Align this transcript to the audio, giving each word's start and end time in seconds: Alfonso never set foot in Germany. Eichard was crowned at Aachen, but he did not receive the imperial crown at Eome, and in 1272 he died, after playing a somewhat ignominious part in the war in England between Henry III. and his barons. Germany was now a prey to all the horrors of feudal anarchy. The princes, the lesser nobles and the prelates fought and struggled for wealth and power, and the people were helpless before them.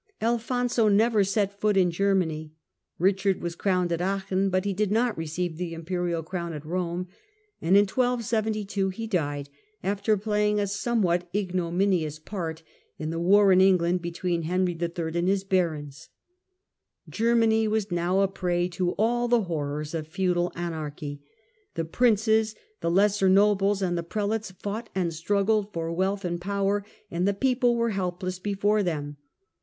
Alfonso 0.19 0.87
never 0.87 1.23
set 1.23 1.59
foot 1.59 1.77
in 1.77 1.91
Germany. 1.91 2.53
Eichard 2.99 3.39
was 3.39 3.55
crowned 3.55 3.91
at 3.91 4.01
Aachen, 4.01 4.49
but 4.49 4.65
he 4.65 4.73
did 4.73 4.91
not 4.91 5.15
receive 5.15 5.57
the 5.57 5.75
imperial 5.75 6.23
crown 6.23 6.53
at 6.53 6.63
Eome, 6.63 7.05
and 7.61 7.77
in 7.77 7.83
1272 7.85 8.89
he 8.89 9.05
died, 9.05 9.47
after 9.83 10.17
playing 10.17 10.59
a 10.59 10.65
somewhat 10.65 11.29
ignominious 11.35 12.17
part 12.17 12.63
in 12.97 13.11
the 13.11 13.19
war 13.19 13.51
in 13.51 13.61
England 13.61 14.01
between 14.01 14.41
Henry 14.41 14.73
III. 14.75 15.11
and 15.13 15.27
his 15.27 15.43
barons. 15.43 16.09
Germany 17.07 17.67
was 17.67 17.91
now 17.91 18.21
a 18.21 18.27
prey 18.27 18.67
to 18.69 18.93
all 18.93 19.27
the 19.27 19.43
horrors 19.43 19.93
of 19.93 20.07
feudal 20.07 20.51
anarchy. 20.55 21.21
The 21.75 21.85
princes, 21.85 22.55
the 22.79 22.89
lesser 22.89 23.29
nobles 23.29 23.83
and 23.83 23.95
the 23.95 24.01
prelates 24.01 24.49
fought 24.49 24.89
and 24.95 25.13
struggled 25.13 25.71
for 25.71 25.93
wealth 25.93 26.25
and 26.25 26.41
power, 26.41 26.83
and 27.11 27.27
the 27.27 27.35
people 27.35 27.75
were 27.75 27.91
helpless 27.91 28.39
before 28.39 28.81
them. 28.81 29.17